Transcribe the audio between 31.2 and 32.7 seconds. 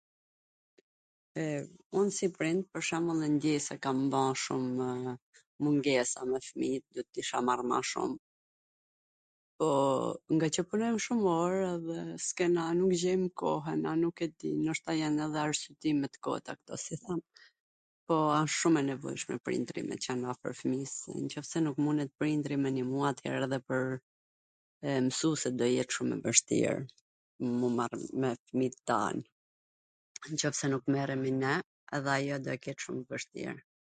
ne, edhe ajo do e